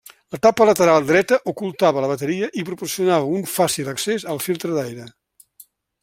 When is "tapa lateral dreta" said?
0.43-1.37